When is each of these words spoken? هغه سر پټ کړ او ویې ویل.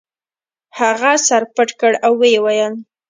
هغه 0.79 1.11
سر 1.27 1.43
پټ 1.53 1.69
کړ 1.79 1.91
او 2.05 2.13
ویې 2.21 2.39
ویل. 2.45 2.73